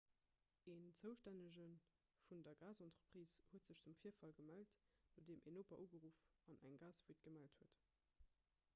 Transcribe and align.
en 0.71 0.85
zoustännege 0.99 1.65
vun 2.29 2.41
der 2.47 2.55
gasentreprise 2.63 3.27
huet 3.51 3.67
sech 3.69 3.81
zum 3.83 3.95
virfall 4.05 4.33
gemellt 4.39 4.75
nodeem 5.19 5.45
en 5.51 5.57
noper 5.59 5.83
ugeruff 5.85 6.23
an 6.53 6.61
eng 6.71 6.79
gasfuite 6.85 7.29
gemellt 7.29 7.61
huet 7.63 7.85